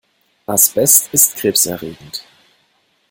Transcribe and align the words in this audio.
Asbest 0.47 1.13
ist 1.13 1.35
krebserregend. 1.35 2.23